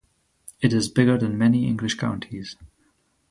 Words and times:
It 0.61 0.73
is 0.73 0.89
bigger 0.89 1.15
than 1.15 1.37
many 1.37 1.67
English 1.67 1.93
counties. 1.93 2.55